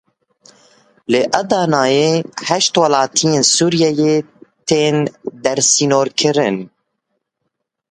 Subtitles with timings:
[1.11, 2.09] Li Edeneyê
[2.47, 4.15] heşt welatiyên Sûriyeyê
[4.67, 4.95] tên
[5.43, 6.57] dersînorkirin.